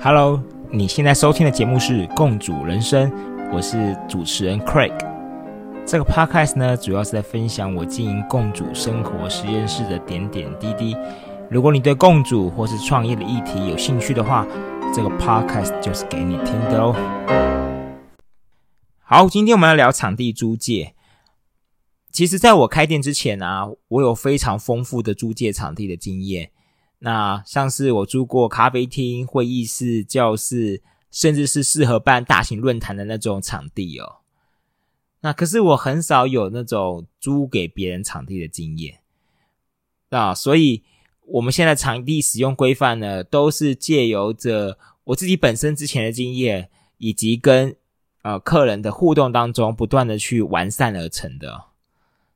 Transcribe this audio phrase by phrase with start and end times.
[0.00, 3.10] Hello，你现在收听的节目是《共主人生》，
[3.52, 4.92] 我是主持人 Craig。
[5.86, 10.96] 这个 Podcast 呢，主要是在分享我经营共主生活实验室的点点滴滴。
[11.50, 14.46] 如果你对共主或是创业的议题有兴趣的话，
[14.94, 16.94] 这个 Podcast 就是给你听的哦。
[19.02, 20.94] 好，今天我们来聊场地租借。
[22.10, 26.50] 其实，在我开店之前啊，我有非常丰富的租借场地的经验。
[27.04, 34.18] 那像是我租过咖啡厅、会议室、教室，甚至是适合办大型论坛的那种场地哦。
[35.20, 39.00] 那可是我很少有那种租给别人场地的经验
[40.10, 40.84] 啊，所以
[41.26, 47.74] 我们现在场地使用规范呢，都是借由着我自己本身之前的经验，以及跟
[48.22, 51.64] 呃客人的互动当中，不断的去完善而成的。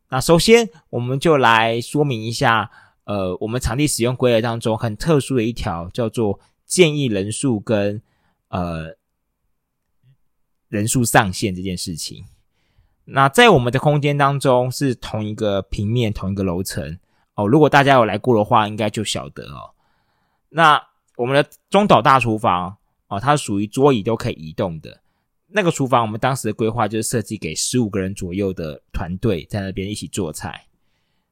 [0.08, 2.72] 那首先，我们就来说明一下。
[3.06, 8.02] 呃，我们场地使用规则当中很特殊的一条叫做建议人数跟
[8.48, 8.96] 呃
[10.68, 12.24] 人数上限这件事情。
[13.04, 16.98] 那在我们的空间当中是同一个平面、同一个楼层
[17.34, 17.46] 哦。
[17.46, 19.70] 如果大家有来过的话，应该就晓得哦。
[20.48, 20.82] 那
[21.16, 25.00] 我们的中岛大厨房哦，它属于桌椅都可以移动的
[25.46, 26.02] 那个厨房。
[26.02, 30.66] 我们当时的规划就是设计给十五个人左右的团队在那边一起做菜。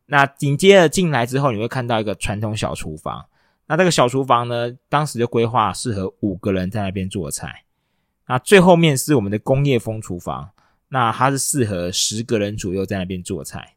[0.06, 3.26] 那紧接着进来之后，你会看到一个传统小厨房。
[3.66, 7.64] 那这个小厨房呢，当时就规划适合五个人在那边做菜。
[8.26, 10.50] 那最后面是我们的工业风厨房，
[10.88, 13.76] 那它是适合十个人左右在那边做菜。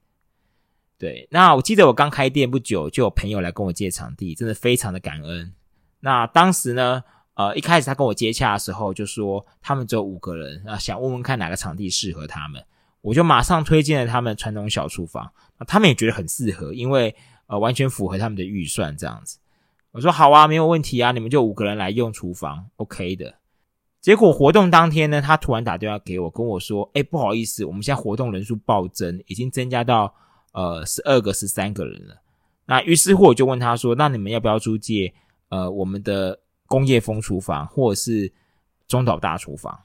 [0.97, 5.53] 对，那我记得我刚开店不久，就有朋友来跟我借场地，真的非常的感恩。
[5.99, 7.03] 那当时呢，
[7.35, 12.61] 呃，一开始他跟我接洽的时候，就说他们只有五个人，啊，想问问看哪个场地适合他们。
[13.07, 15.31] 我就马上推荐了他们传统小厨房，
[15.65, 19.39] 他们也觉得很适合，因为呃完全符合他们的预算这样子。
[19.91, 23.35] 我说好啊，没有问题啊，你们就五个人来用厨房，OK 的。
[24.01, 30.13] 结果活动当天呢，他突然打电话给我，跟我说：“哎，不好意思，我们现在活动人数暴增，已经增加到
[30.51, 32.21] 呃十二个、十三个人了。”
[32.67, 35.13] 那于是乎我就问他说：“那你们要不要租借
[35.47, 38.33] 呃我们的工业风厨房或者是
[38.85, 39.79] 中岛大厨房？”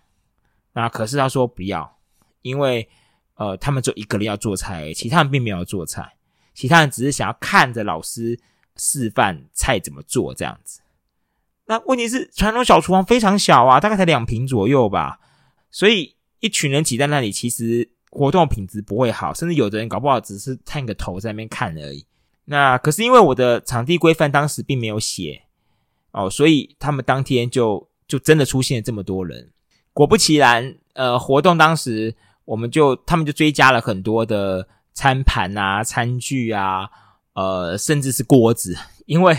[0.75, 1.99] 那可是他说不要，
[2.43, 2.89] 因为。
[3.35, 6.15] 呃，他们就一个人要做菜，其他人并没有做菜，
[6.55, 8.39] 其他人只是想要看着老师
[8.77, 10.81] 示范菜怎么做这样子。
[11.65, 15.19] 那问题是，传统小厨房非常小啊，大概才两平左右吧，
[15.71, 22.07] 所以一群人挤在那里，其实活动品质不会好，甚至有的人搞不好只是探个头在那边看而已。
[22.45, 25.43] 那可是因为我的场地规范当时并没有写
[26.11, 29.51] 哦，所以他们当天就就真的出现了这么多人。
[29.95, 32.15] 果不其然，呃，活动当时。
[32.45, 36.91] 我们就他们就追加了很多的餐盘啊、餐具啊，
[37.35, 38.77] 呃，甚至是锅子，
[39.07, 39.37] 因为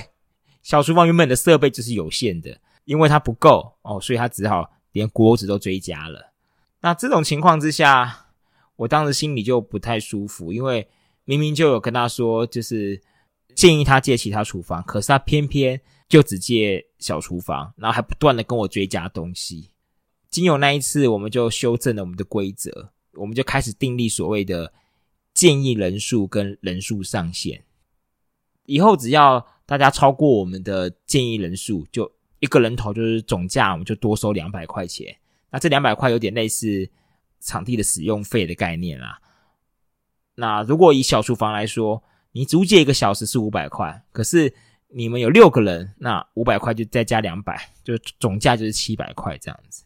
[0.62, 6.34] 小厨房原本的设备就是有限的，因为它不够哦，所以他只好连锅子都追加了。
[6.82, 8.28] 那这种情况之下，
[8.76, 10.88] 我当时心里就不太舒服，因为
[11.26, 13.02] 明明就有跟他说，就是
[13.56, 19.70] 建议他借其他厨房，可是他偏偏就只借小厨房，然后还不断的跟我追加东西。
[20.30, 22.93] 经有那一次，我们就修正了我们的规则。
[23.16, 24.74] 我们就开始订立所谓的
[25.34, 27.64] 建议人数跟人数上限。
[28.66, 35.16] 以后只要大家超过我们的建议人数，就一个人头就是总价，我们就多收两百块钱。
[35.50, 36.90] 那这两百块有点类似
[37.40, 39.20] 场地的使用费的概念啦。
[40.36, 42.02] 那如果以小厨房来说，
[42.32, 44.54] 你租借一个小时是五百块，可是
[44.88, 49.84] 你们有六个人，那五百块就再加两百，就总价就是七百块这样子。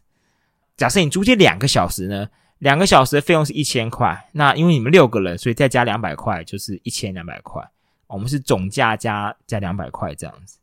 [0.76, 2.28] 假设你租借两个小时呢？
[2.58, 7.62] 两个小时的费用是一千块，那因为你们六个人，所以再加两百块，就是一千两百块。
[8.08, 10.56] 我们是总价加加两百块这样子，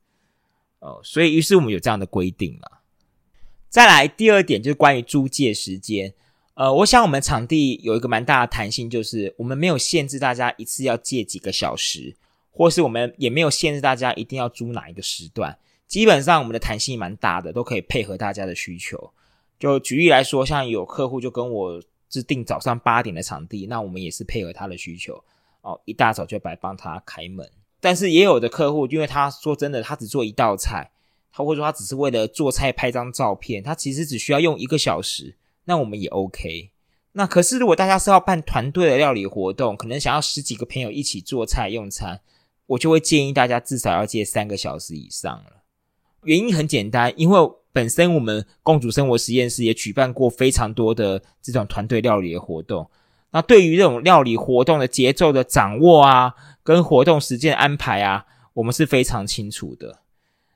[0.79, 2.79] 哦，所以于是我们有这样的规定了。
[3.69, 6.13] 再来第二点就是关于租借时间，
[6.55, 12.15] 呃，我想我们场地有一个蛮大的弹性，就是我们没有限制大家一次要借几个小时，
[12.51, 15.57] 或是我们也没有限制大家一定要租哪一个时段，
[15.87, 19.13] 基本上我们的弹性蛮大的，都可以配合大家的需求。
[19.57, 25.23] 就举例来说，像有客户就跟我制定早上八点的场地，那我们也是配合他的需求
[25.61, 27.49] 哦，一大早就来帮他开门。
[27.79, 30.91] 但是也有的客户，因为他说真的，他只做一道菜，
[31.31, 36.71] 他或者说他只是为了做菜拍张照片，他其实只需要用一个小时，那我们也 OK。
[37.13, 42.19] 那可是如果大家是要办团队的料理活动，可能想要十几个朋友一起做菜用餐，
[42.67, 45.63] 我就会建议大家至少要借三个小时以上了。
[46.23, 47.39] 原因很简单，因为。
[47.75, 52.89] 本身我们共主生活实验室也举办过非常多的这种团队料理的活动。
[53.31, 59.99] 那对于这种料理活动的节奏的掌握啊，跟活动时间安排啊，我们是非常清楚的。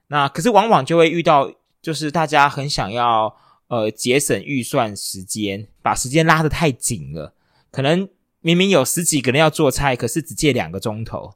[0.07, 1.51] 那可是往往就会遇到，
[1.81, 3.35] 就是大家很想要
[3.67, 7.33] 呃节省预算时间，把时间拉得太紧了，
[7.69, 8.07] 可能
[8.39, 11.33] 明明有十几个人要做菜，可是只借两个钟头，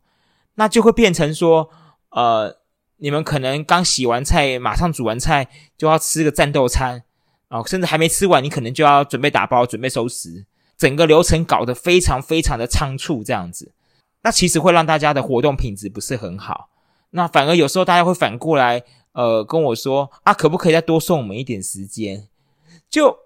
[0.56, 1.70] 那就会变成说，
[2.12, 2.60] 呃，
[3.04, 7.04] 你们可能刚洗完菜，马上煮完菜就要吃个战斗餐，
[7.50, 10.46] 哦，甚至还没吃完，你可能就要准备打包、准备收拾，
[10.78, 13.74] 整个流程搞得非常非常的仓促，这样子，
[14.22, 16.70] 那其实会让大家的活动品质不是很好。
[17.10, 22.30] 那反而有时候大家会反过来，呃，跟我说啊，可不可以再多送我们一点时间？
[22.90, 23.18] 就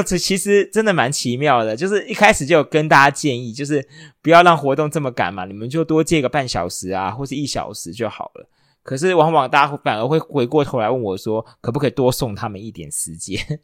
[0.00, 3.86] 就其实真的蛮奇妙的，就是一开始就有跟大家建议，就是
[4.22, 8.48] 不要让活动这么赶嘛，你们就多借个半小时啊，或是一小时就好了。
[8.82, 13.60] 可是往往大家反而会回过头来问我说，可不可以多送他们一点时间？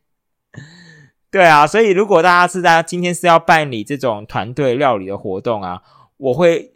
[1.30, 5.82] 对啊，所以如果大家是在今天是要办理这种团队料理的活动啊，
[6.16, 6.72] 我会。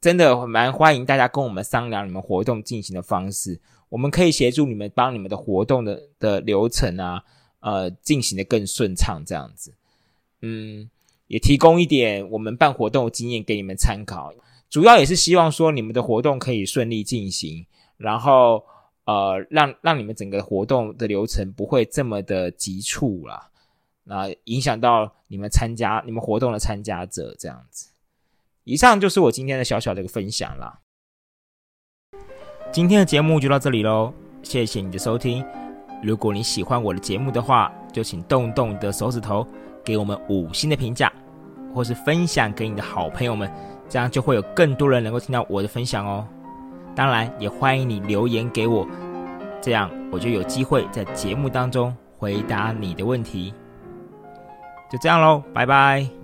[0.00, 3.58] 真的蛮欢迎大家跟我们商量你们活动进行的方式，
[3.88, 7.22] 我们可以协助你们帮你们的活动的的流程啊，
[7.64, 9.72] 呃，进行的更顺畅这样子。
[10.42, 10.90] 嗯，
[11.28, 14.34] 也提供一点我们办活动的经验给你们参考，
[14.68, 17.64] 主要也是希望说你们的活动可以顺利进行，
[17.96, 18.62] 然后
[19.06, 23.48] 呃，让让你们整个活动的流程不会这么的急促啦，
[24.04, 27.88] 那影响到你们参加你们活动的参加者这样子。
[28.64, 30.80] 以上就是我今天的小小的一个分享啦。
[32.70, 34.12] 今天的节目就到这里喽，
[34.42, 35.63] 谢谢你的收听。
[36.02, 39.46] 如果你喜欢我的节目的话，就请动动你的手指头，
[39.84, 41.12] 给我们五星的评价，
[41.74, 43.50] 或是分享给你的好朋友们，
[43.88, 46.26] 这样就会有更多人能够听到我的分享哦。
[46.94, 48.86] 当然，也欢迎你留言给我，
[49.60, 53.52] 这样我就有机会在节目当中回答你的问题。
[54.90, 56.23] 就这样喽，拜拜。